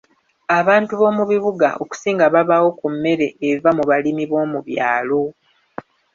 Abantu 0.59 0.91
b'omu 0.99 1.23
bibuga, 1.31 1.69
okusinga 1.83 2.25
babaawo 2.33 2.69
ku 2.79 2.87
mmere 2.93 3.27
eva 3.49 3.69
mu 3.77 3.83
balimi 3.89 4.23
b'omu 4.31 4.59
byalo. 4.67 5.21